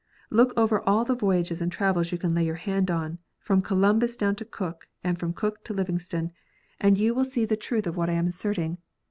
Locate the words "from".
3.37-3.61, 5.19-5.31